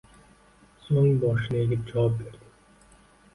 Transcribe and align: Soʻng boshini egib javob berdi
Soʻng 0.85 1.11
boshini 1.25 1.61
egib 1.67 1.85
javob 1.93 2.17
berdi 2.23 2.51